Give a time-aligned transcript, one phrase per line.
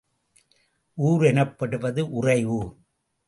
[0.97, 2.71] ஊர் எனப்படுவது உறையூர்.